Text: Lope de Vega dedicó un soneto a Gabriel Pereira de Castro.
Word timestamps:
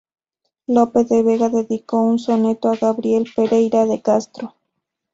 Lope 0.65 1.03
de 1.03 1.21
Vega 1.21 1.49
dedicó 1.49 2.01
un 2.01 2.17
soneto 2.17 2.71
a 2.71 2.75
Gabriel 2.75 3.29
Pereira 3.35 3.85
de 3.85 4.01
Castro. 4.01 4.55